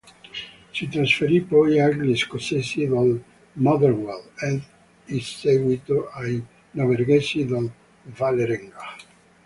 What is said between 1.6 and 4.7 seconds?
agli scozzesi del Motherwell ed